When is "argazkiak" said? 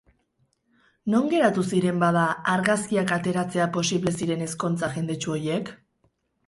2.55-3.15